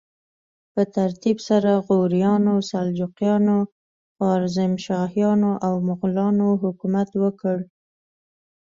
[0.73, 3.57] په ترتیب سره غوریانو، سلجوقیانو،
[4.15, 7.57] خوارزمشاهیانو او مغولانو حکومت وکړ.